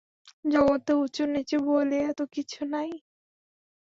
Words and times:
জগতে 0.45 0.91
উঁচু-নীচু 0.95 1.57
বলিয়া 1.67 2.09
তো 2.13 2.23
কিছুই 2.33 2.67
নাই। 2.73 2.89